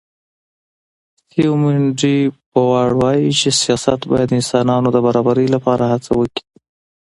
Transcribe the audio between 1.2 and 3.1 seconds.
سیمون ډي بووار